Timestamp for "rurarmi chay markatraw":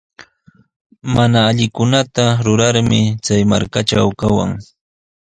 2.45-4.09